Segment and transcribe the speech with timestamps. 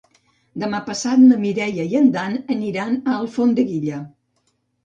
[0.63, 4.01] Demà passat na Mireia i en Dan aniran a Alfondeguilla.